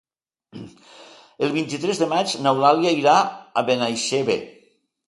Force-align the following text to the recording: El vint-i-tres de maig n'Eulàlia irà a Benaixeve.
El 1.47 1.53
vint-i-tres 1.57 2.01
de 2.05 2.09
maig 2.17 2.35
n'Eulàlia 2.47 2.99
irà 3.05 3.15
a 3.65 3.69
Benaixeve. 3.71 4.43